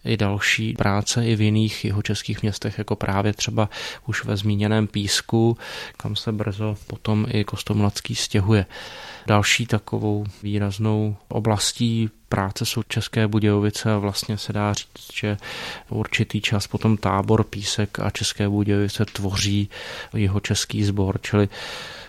[0.04, 3.68] i další práce i v jiných jeho českých městech, jako právě třeba
[4.06, 5.58] už ve zmíněném Písku,
[5.96, 8.66] kam se brzo potom i Kostomladský stěhuje.
[9.26, 15.36] Další takovou výraznou oblastí práce jsou České Budějovice a vlastně se dá říct, že
[15.88, 19.68] určitý čas potom tábor Písek a České Budějovice tvoří
[20.14, 21.48] jeho český sbor, čili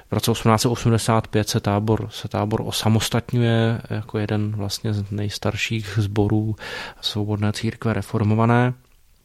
[0.09, 6.55] v roce 1885 se tábor, se tábor osamostatňuje jako jeden vlastně z nejstarších sborů
[7.01, 8.73] svobodné církve reformované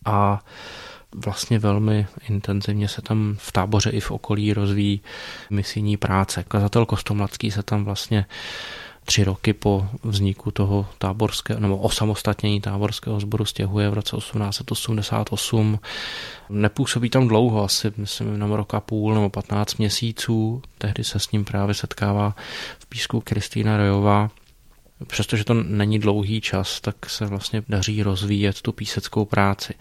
[0.05, 0.45] a
[1.15, 5.01] vlastně velmi intenzivně se tam v táboře i v okolí rozvíjí
[5.51, 6.45] misijní práce.
[6.49, 8.27] Kazatel Kostomladský se tam vlastně
[9.05, 15.79] tři roky po vzniku toho táborského, nebo osamostatnění táborského sboru stěhuje v roce 1888.
[16.49, 20.63] Nepůsobí tam dlouho, asi myslím jenom rok a půl nebo 15 měsíců.
[20.79, 22.37] Tehdy se s ním právě setkává
[22.79, 24.31] v písku Kristýna Rojová
[25.07, 29.75] přestože to není dlouhý čas, tak se vlastně daří rozvíjet tu píseckou práci.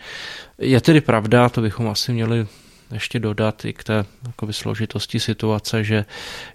[0.59, 2.47] Je tedy pravda, to bychom asi měli
[2.91, 6.05] ještě dodat i k té jakoby, složitosti situace, že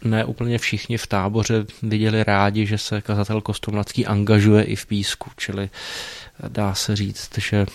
[0.04, 5.30] ne úplně všichni v táboře viděli rádi, že se kazatel Kostomladský angažuje i v písku,
[5.36, 5.70] čili
[6.48, 7.66] dá se říct, že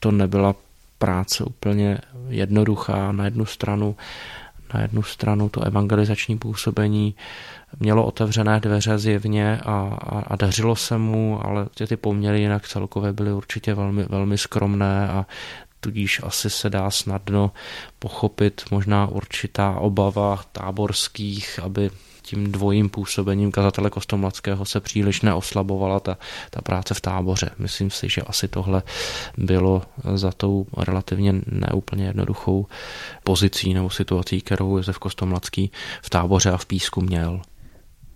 [0.00, 0.54] to nebyla
[0.98, 3.96] práce úplně jednoduchá na jednu stranu,
[4.74, 7.14] na jednu stranu to evangelizační působení
[7.80, 13.12] mělo otevřené dveře zjevně a, a, a dařilo se mu, ale ty poměry jinak celkově
[13.12, 15.26] byly určitě velmi, velmi skromné a
[15.80, 17.50] tudíž asi se dá snadno
[17.98, 21.90] pochopit možná určitá obava táborských, aby
[22.22, 26.18] tím dvojím působením kazatele Kostomladského se příliš neoslabovala ta,
[26.50, 27.50] ta práce v táboře.
[27.58, 28.82] Myslím si, že asi tohle
[29.36, 29.82] bylo
[30.14, 32.66] za tou relativně neúplně jednoduchou
[33.24, 35.70] pozicí nebo situací, kterou Josef Kostomladský
[36.02, 37.40] v táboře a v písku měl.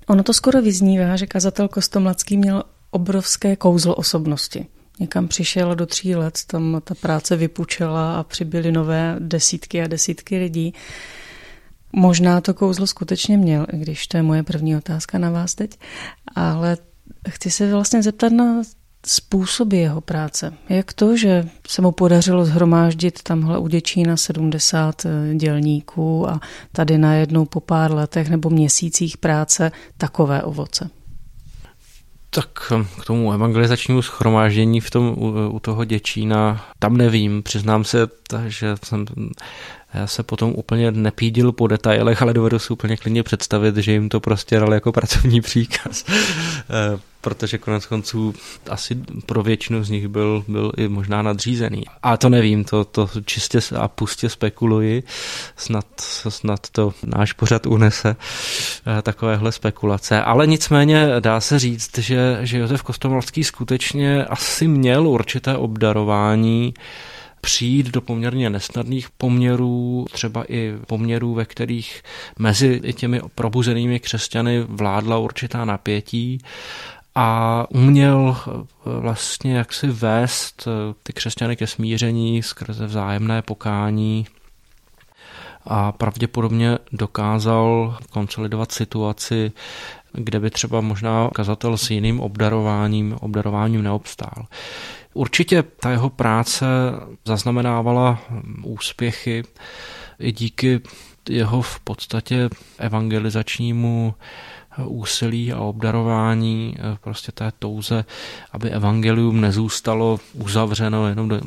[0.06, 4.66] Ono to skoro vyznívá, že kazatel Kostomladský měl obrovské kouzlo osobnosti.
[5.00, 10.38] Někam přišel do tří let, tam ta práce vypučela a přibyly nové desítky a desítky
[10.38, 10.74] lidí.
[11.92, 15.78] Možná to kouzlo skutečně měl, když to je moje první otázka na vás teď,
[16.34, 16.76] ale
[17.28, 18.62] chci se vlastně zeptat na
[19.06, 20.52] způsoby jeho práce.
[20.68, 26.40] Jak to, že se mu podařilo zhromáždit tamhle u Děčína 70 eh, dělníků a
[26.72, 30.90] tady najednou po pár letech nebo měsících práce takové ovoce?
[32.30, 37.84] Tak hm, k tomu evangelizačnímu schromáždění v tom, u, u toho Děčína, tam nevím, přiznám
[37.84, 38.08] se,
[38.46, 39.04] že jsem
[39.94, 44.09] já se potom úplně nepídil po detailech, ale dovedu si úplně klidně představit, že jim
[44.09, 46.05] to prostě dal jako pracovní příkaz.
[46.70, 48.35] Eh, protože konec konců
[48.70, 51.85] asi pro většinu z nich byl, byl i možná nadřízený.
[52.02, 55.02] A to nevím, to, to čistě a pustě spekuluji,
[55.57, 55.85] snad,
[56.28, 58.16] snad to náš pořad unese
[58.98, 60.22] eh, takovéhle spekulace.
[60.22, 66.74] Ale nicméně dá se říct, že, že Josef Kostomolský skutečně asi měl určité obdarování
[67.45, 72.03] přijít do poměrně nesnadných poměrů, třeba i poměrů, ve kterých
[72.38, 76.38] mezi těmi probuzenými křesťany vládla určitá napětí
[77.14, 78.51] a uměl eh,
[78.84, 84.26] vlastně jaksi vést eh, ty křesťany ke smíření skrze vzájemné pokání
[85.64, 89.53] a pravděpodobně dokázal konsolidovat situaci,
[90.12, 94.47] kde by třeba možná kazatel s jiným obdarováním, obdarováním neobstál.
[95.14, 96.66] Určitě ta jeho práce
[97.24, 98.18] zaznamenávala
[98.62, 99.42] úspěchy
[100.18, 100.80] i díky
[101.28, 102.48] jeho v podstatě
[102.78, 104.14] evangelizačnímu
[104.86, 108.04] úsilí a obdarování, eh, prostě té touze,
[108.52, 111.40] aby evangelium nezůstalo uzavřeno jenom do,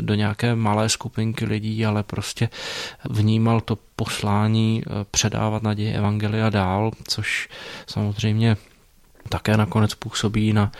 [0.00, 2.48] do nějaké malé skupinky lidí, ale prostě
[3.10, 7.48] vnímal to poslání eh, předávat naději evangelia dál, což
[7.86, 8.56] samozřejmě
[9.32, 10.72] také nakonec působí na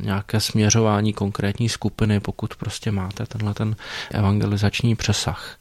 [0.00, 3.76] nějaké směřování konkrétní skupiny, pokud prostě máte tenhle ten
[4.10, 5.56] evangelizační přesah.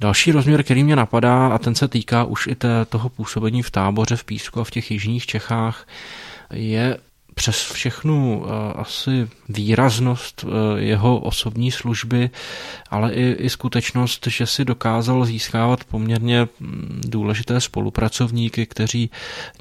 [0.00, 3.70] Další rozměr, který mě napadá, a ten se týká už i té, toho působení v
[3.70, 5.86] táboře v Písku a v těch jižních Čechách,
[6.52, 6.98] je
[7.34, 12.30] přes všechnu eh, asi výraznost eh, jeho osobní služby,
[12.90, 19.10] ale i, i skutečnost, že si dokázal získávat poměrně mm, důležité spolupracovníky, kteří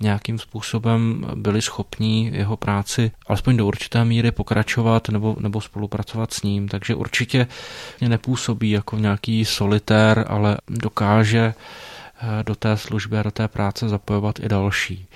[0.01, 6.41] nějakým způsobem byli schopní jeho práci alespoň do určité míry pokračovat nebo, nebo spolupracovat s
[6.41, 6.67] ním.
[6.67, 7.47] Takže určitě
[8.01, 14.39] nepůsobí jako nějaký solitér, ale dokáže eh, do té služby a do té práce zapojovat
[14.39, 15.07] i další.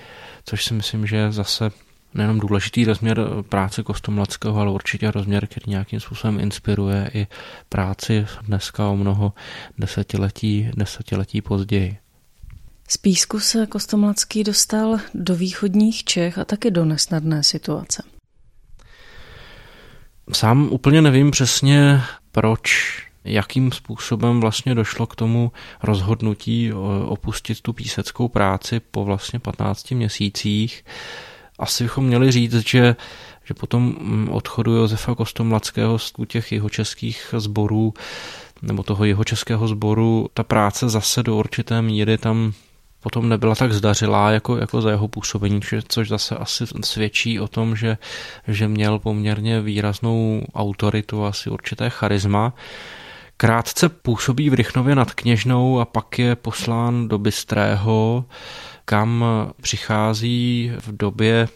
[0.44, 1.70] Což si myslím, že je zase
[2.14, 7.26] nejenom důležitý rozměr práce Kostomlackého, ale určitě rozměr, který nějakým způsobem inspiruje i
[7.68, 9.32] práci dneska o mnoho
[9.78, 11.98] desetiletí, desetiletí později.
[12.88, 18.02] Z Písku se Kostomlacký dostal do východních Čech a taky do nesnadné situace.
[20.32, 22.02] Sám úplně nevím přesně,
[22.32, 25.52] proč jakým způsobem vlastně došlo k tomu
[25.82, 26.72] rozhodnutí
[27.06, 30.84] opustit tu píseckou práci po vlastně 15 měsících
[31.58, 32.96] asi bychom měli říct, že
[33.48, 37.94] že potom mm, odchodu Josefa Kostomlackého z těch jeho českých sborů
[38.62, 42.52] nebo toho jeho českého sboru ta práce zase do určité míry tam
[43.00, 47.76] potom nebyla tak zdařilá jako, jako za jeho působení, což zase asi svědčí o tom,
[47.76, 47.98] že,
[48.48, 52.54] že měl poměrně výraznou autoritu, asi určité charisma.
[53.36, 58.24] Krátce působí v Rychnově nad Kněžnou a pak je poslán do Bystrého,
[58.88, 59.24] kam
[59.62, 61.48] přichází v době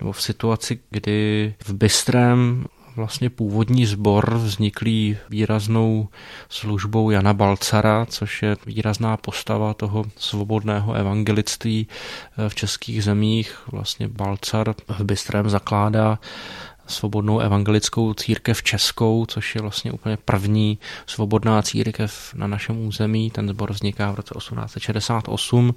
[0.00, 2.64] nebo v situaci, kdy v Bystrém
[2.96, 6.08] vlastně původní sbor vzniklý výraznou
[6.48, 11.86] službou Jana Balcara, což je výrazná postava toho svobodného evangelictví
[12.48, 13.58] v českých zemích.
[13.72, 16.18] Vlastně Balcar v Bystrém zakládá
[16.86, 23.30] svobodnou evangelickou církev českou, což je vlastně úplně první svobodná církev na našem území.
[23.30, 25.74] Ten sbor vzniká v roce 1868.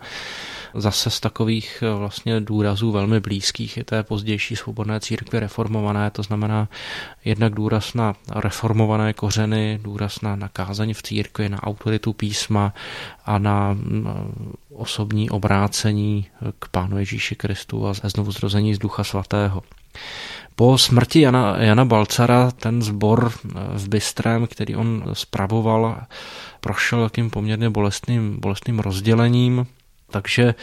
[0.73, 6.23] Zase z takových eh, vlastně důrazů velmi blízkých je té pozdější svobodné církve reformované, to
[6.23, 6.69] znamená
[7.25, 12.73] jednak důraz na reformované kořeny, důraz na nakázání v církvi, na autoritu písma
[13.25, 16.25] a na mm, osobní obrácení
[16.59, 19.63] k Pánu Ježíši Kristu a znovu zrození z Ducha Svatého.
[20.59, 26.01] Po smrti Jana, Jana Balcara ten sbor eh, v Bystrém, který on spravoval,
[26.59, 29.67] prošel takým poměrně bolestným, bolestným rozdělením,
[30.11, 30.55] takže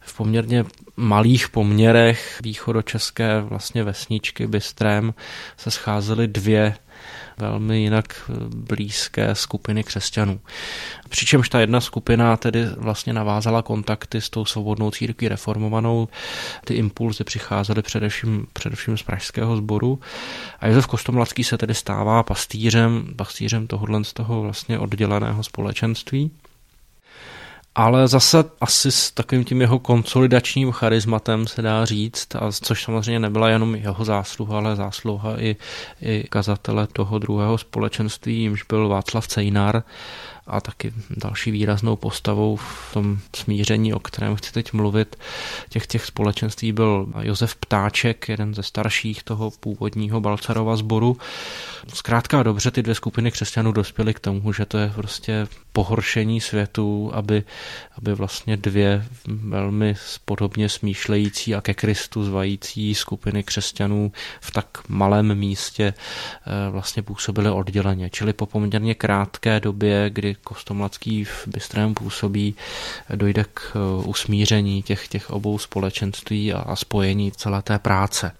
[0.00, 0.64] v poměrně
[0.96, 5.14] malých poměrech východočeské vlastně vesničky Bystrém
[5.56, 6.74] se scházely dvě
[7.40, 10.40] velmi jinak blízké skupiny křesťanů.
[11.08, 16.08] Přičemž ta jedna skupina tedy vlastně navázala kontakty s tou svobodnou církví reformovanou.
[16.64, 20.00] Ty impulzy přicházely především, především z pražského sboru.
[20.60, 26.30] A Josef Kostomlacký se tedy stává pastýřem, pastýřem tohohle z toho vlastně odděleného společenství
[27.74, 33.18] ale zase asi s takovým tím jeho konsolidačním charizmatem se dá říct, a což samozřejmě
[33.18, 35.56] nebyla jenom jeho zásluha, ale zásluha i,
[36.02, 39.82] i kazatele toho druhého společenství, jimž byl Václav Cejnar,
[40.50, 45.16] a taky další výraznou postavou v tom smíření, o kterém chci teď mluvit,
[45.68, 51.16] těch těch společenství byl Josef Ptáček, jeden ze starších toho původního Balcarova sboru.
[51.94, 57.10] Zkrátka dobře ty dvě skupiny křesťanů dospěly k tomu, že to je prostě pohoršení světu,
[57.14, 57.42] aby,
[57.98, 59.94] aby vlastně dvě velmi
[60.24, 67.50] podobně smýšlející a ke Kristu zvající skupiny křesťanů v tak malém místě eh, vlastně působily
[67.50, 68.10] odděleně.
[68.10, 72.54] Čili po poměrně krátké době, kdy Kostomlacký v Bystrém působí,
[73.14, 78.32] dojde k eh, usmíření těch, těch obou společenství a, a spojení celé té práce.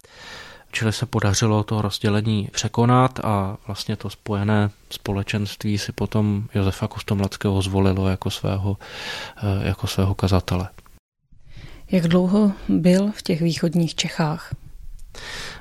[0.72, 7.62] Čili se podařilo to rozdělení překonat a vlastně to spojené společenství si potom Josefa Kostomlackého
[7.62, 8.76] zvolilo jako svého,
[9.36, 10.68] eh, jako svého kazatele.
[11.90, 14.54] Jak dlouho byl v těch východních Čechách?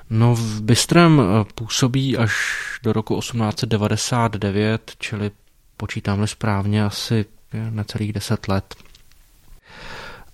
[0.09, 2.33] No v Bystrém eh, působí až
[2.83, 5.31] do roku 1899, čili
[5.79, 7.25] počítáme správně asi
[7.69, 8.75] necelých deset let.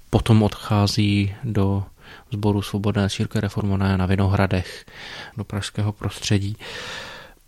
[0.09, 1.83] Potom odchází do
[2.31, 4.85] sboru Svobodné církve reformované na Vinohradech
[5.37, 6.57] do pražského prostředí.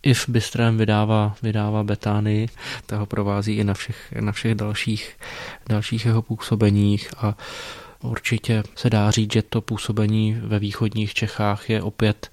[0.04, 2.50] I v Bystrém vydává, vydává Betánii,
[2.86, 5.18] ta ho provází i na všech, na všech dalších,
[5.70, 7.36] dalších jeho působeních a
[8.02, 12.32] Určitě se dá říct, že to působení ve východních Čechách je opět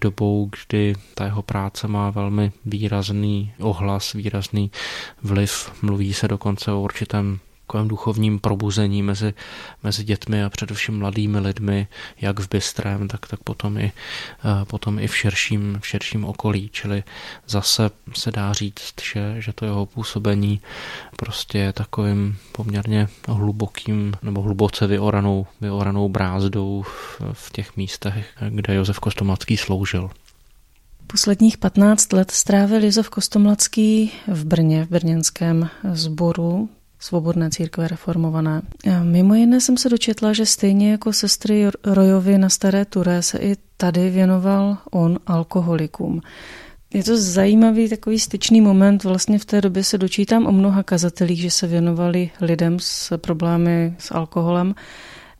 [0.00, 4.70] dobou, kdy ta jeho práce má velmi výrazný ohlas, výrazný
[5.22, 5.82] vliv.
[5.82, 9.34] Mluví se dokonce o určitém takovém duchovním probuzení mezi,
[9.82, 11.88] mezi dětmi a především mladými lidmi,
[12.20, 13.92] jak v Bystrém, tak, tak potom, i,
[14.44, 16.70] eh, potom i v širším, v širším okolí.
[16.72, 17.04] Čili
[17.48, 20.60] zase se dá říct, že, že to jeho působení
[21.16, 26.82] prostě je takovým poměrně hlubokým nebo hluboce vyoranou, vyoranou brázdou
[27.32, 30.10] v, těch místech, kde Josef Kostomacký sloužil.
[31.06, 36.68] Posledních 15 let strávil Josef Kostomlacký v Brně, v brněnském sboru
[37.04, 38.62] svobodné církve reformované.
[39.02, 43.56] Mimo jiné jsem se dočetla, že stejně jako sestry Rojovi na Staré Turé se i
[43.76, 46.20] tady věnoval on alkoholikům.
[46.94, 49.04] Je to zajímavý takový styčný moment.
[49.04, 53.94] Vlastně v té době se dočítám o mnoha kazatelích, že se věnovali lidem s problémy
[53.98, 54.74] s alkoholem.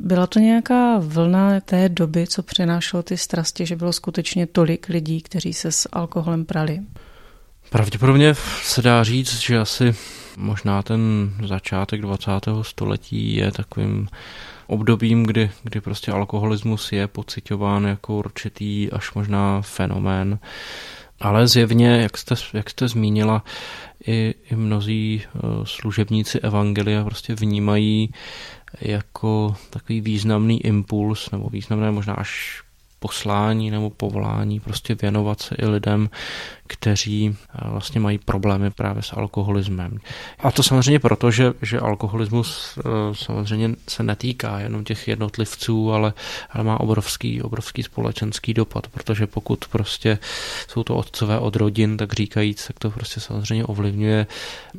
[0.01, 5.21] Byla to nějaká vlna té doby, co přinášelo ty strasti, že bylo skutečně tolik lidí,
[5.21, 6.81] kteří se s alkoholem prali?
[7.75, 9.95] Pravděpodobně se dá říct, že asi
[10.37, 12.31] možná ten začátek 20.
[12.63, 14.09] století je takovým
[14.67, 20.39] obdobím, kdy, kdy prostě alkoholismus je pocitován jako určitý až možná fenomén.
[21.21, 23.45] Ale zjevně, jak jste, jak jste zmínila,
[24.07, 28.15] i, i mnozí eh, služebníci Evangelia prostě vnímají
[28.81, 32.64] jako takový významný impuls, nebo významné možná až
[33.05, 36.11] poslání nebo povolání prostě věnovat se i lidem,
[36.67, 39.99] kteří eh, vlastně mají problémy právě s alkoholismem.
[40.39, 42.83] A to samozřejmě proto, že, že alkoholismus eh,
[43.13, 46.13] samozřejmě se netýká jenom těch jednotlivců, ale,
[46.51, 50.19] ale má obrovský, obrovský společenský dopad, protože pokud prostě
[50.69, 54.27] jsou to otcové od rodin, tak říkajíc, tak to prostě samozřejmě ovlivňuje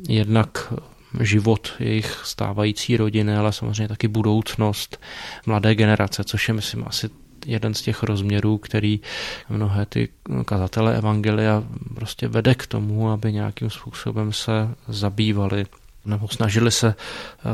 [0.08, 0.72] jednak
[1.20, 5.00] život jejich stávající rodiny, ale samozřejmě taky budoucnost
[5.46, 9.00] mladé generace, což je, myslím, asi jeden z těch rozměrů, který
[9.48, 10.08] mnohé ty
[10.44, 11.62] kazatele evangelia
[11.94, 15.66] prostě vede k tomu, aby nějakým způsobem se zabývali
[16.04, 16.94] nebo snažili se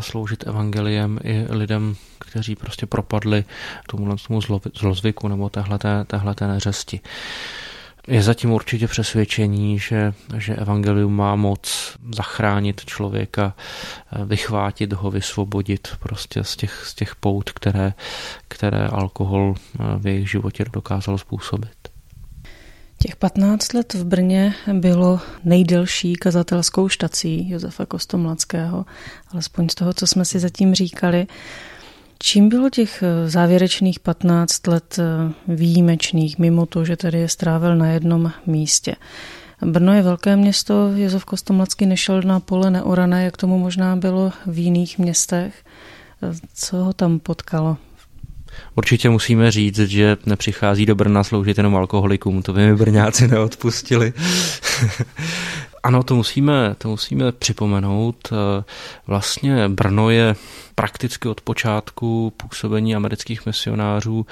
[0.00, 3.44] sloužit evangeliem i lidem, kteří prostě propadli
[3.88, 4.40] tomu, tomu
[4.74, 7.00] zlozvyku nebo téhleté, téhleté neřesti.
[8.08, 13.54] Je zatím určitě přesvědčení, že, že evangelium má moc zachránit člověka,
[14.24, 17.92] vychvátit ho, vysvobodit prostě z těch, z těch pout, které,
[18.48, 19.54] které alkohol
[19.98, 21.92] v jejich životě dokázal způsobit.
[22.98, 28.86] Těch 15 let v Brně bylo nejdelší kazatelskou štací Josefa Kostomladského,
[29.32, 31.26] alespoň z toho, co jsme si zatím říkali.
[32.24, 37.76] Čím bylo těch eh, závěrečných 15 let eh, výjimečných, mimo to, že tady je strávil
[37.76, 38.96] na jednom místě?
[39.64, 44.58] Brno je velké město, Josef Kostomlacký nešel na pole neorané, jak tomu možná bylo v
[44.58, 45.64] jiných městech.
[46.22, 47.76] Eh, co ho tam potkalo?
[48.74, 54.12] Určitě musíme říct, že nepřichází do Brna sloužit jenom alkoholikům, to by mi Brňáci neodpustili.
[55.82, 58.32] ano, to musíme, to musíme připomenout.
[59.06, 60.34] Vlastně Brno je
[60.74, 64.26] prakticky od počátku působení amerických misionářů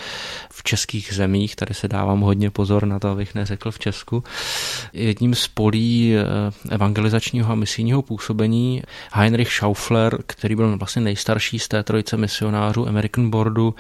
[0.51, 4.25] v českých zemích, tady se dávám hodně pozor na to, abych neřekl v Česku,
[4.93, 6.25] jedním z polí eh,
[6.75, 8.83] evangelizačního a misijního působení
[9.13, 13.75] Heinrich Schaufler, který byl vlastně nejstarší z té trojice misionářů American Boardu,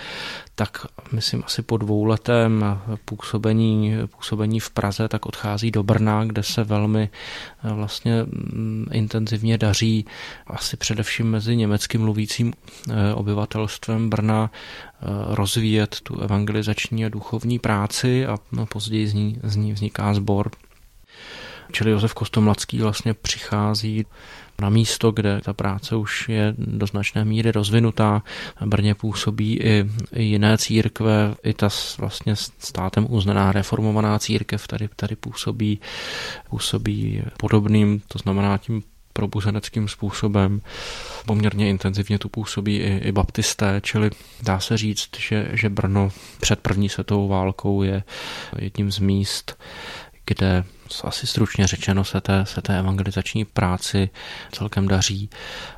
[0.54, 2.64] tak myslím asi po dvouletém
[3.04, 9.58] působení, působení v Praze, tak odchází do Brna, kde se velmi eh, vlastně mm, intenzivně
[9.58, 10.06] daří
[10.46, 12.52] asi především mezi německy mluvícím
[12.90, 19.38] eh, obyvatelstvem Brna eh, rozvíjet tu evangelizační a duchovní práci a no, později z ní,
[19.42, 20.50] z ní vzniká sbor.
[21.72, 24.06] Čili Josef Kostomlacký vlastně přichází
[24.60, 28.22] na místo, kde ta práce už je do značné míry rozvinutá.
[28.60, 29.84] V Brně působí i,
[30.16, 35.80] jiné církve, i ta vlastně státem uznaná reformovaná církev tady, tady působí,
[36.50, 38.82] působí podobným, to znamená tím
[39.12, 40.60] probuzeneckým způsobem.
[41.26, 44.10] Poměrně intenzivně tu působí i, i baptisté, čili
[44.42, 48.02] dá se říct, že, že Brno před první světovou válkou je
[48.58, 49.58] jedním z míst,
[50.26, 50.64] kde
[51.04, 54.10] asi stručně řečeno se té, se té evangelizační práci
[54.52, 55.30] celkem daří.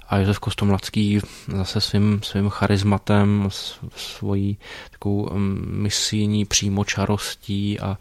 [0.09, 1.21] A Josef Kostomlacký
[1.57, 3.49] zase svým, svým charizmatem,
[3.97, 4.59] svojí
[4.91, 7.99] takovou mm, misijní přímočarostí a,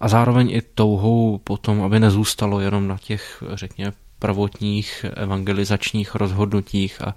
[0.00, 7.14] a zároveň i touhou potom, aby nezůstalo jenom na těch, řekněme, prvotních evangelizačních rozhodnutích a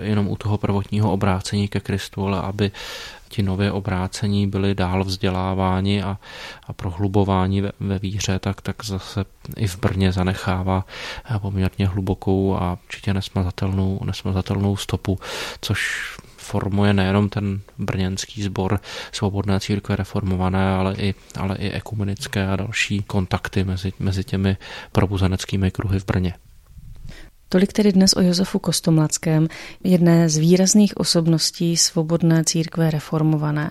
[0.00, 2.70] e, jenom u toho prvotního obrácení ke Kristu, ale aby
[3.28, 6.18] ti nově obrácení byli dál vzděláváni a,
[6.66, 9.24] a prohlubováni ve, ve víře, tak, tak zase
[9.56, 10.84] i v Brně zanechává
[11.38, 15.18] poměrně hlubokou a určitě nesmazatelnou, nesmazatelnou stopu,
[15.60, 16.10] což
[16.50, 18.80] formuje nejenom ten brněnský sbor
[19.12, 24.56] svobodné církve reformované, ale i, ale i ekumenické a další kontakty mezi, mezi těmi
[24.92, 26.34] probuzeneckými kruhy v Brně.
[27.48, 29.48] Tolik tedy dnes o Josefu Kostomlackém,
[29.84, 33.70] jedné z výrazných osobností svobodné církve reformované.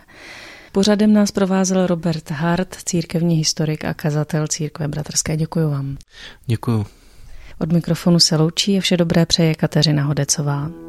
[0.71, 5.37] Pořadem nás provázel Robert Hart, církevní historik a kazatel církve bratrské.
[5.37, 5.97] Děkuji vám.
[6.45, 6.85] Děkuji.
[7.59, 10.88] Od mikrofonu se loučí a vše dobré přeje Kateřina Hodecová.